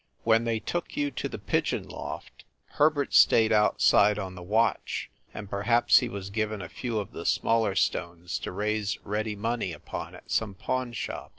[0.23, 5.47] When they took you to the pigeon loft Herbert stayed outside on the watch, and
[5.47, 10.15] perhaps he was given a few of the smaller stones to raise ready money upon
[10.15, 11.29] at some pawn shop.